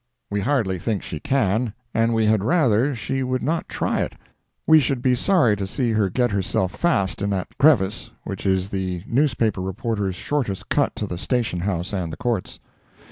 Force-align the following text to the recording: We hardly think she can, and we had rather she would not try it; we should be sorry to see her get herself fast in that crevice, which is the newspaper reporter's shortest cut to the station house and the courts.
We 0.31 0.39
hardly 0.41 0.79
think 0.79 1.03
she 1.03 1.19
can, 1.19 1.75
and 1.93 2.15
we 2.15 2.25
had 2.25 2.43
rather 2.43 2.95
she 2.95 3.21
would 3.21 3.43
not 3.43 3.69
try 3.69 3.99
it; 4.01 4.13
we 4.65 4.79
should 4.79 4.99
be 4.99 5.13
sorry 5.13 5.55
to 5.55 5.67
see 5.67 5.91
her 5.91 6.09
get 6.09 6.31
herself 6.31 6.71
fast 6.75 7.21
in 7.21 7.29
that 7.29 7.55
crevice, 7.59 8.09
which 8.23 8.43
is 8.47 8.69
the 8.69 9.03
newspaper 9.05 9.61
reporter's 9.61 10.15
shortest 10.15 10.69
cut 10.69 10.95
to 10.95 11.05
the 11.05 11.19
station 11.19 11.59
house 11.59 11.93
and 11.93 12.11
the 12.11 12.17
courts. 12.17 12.59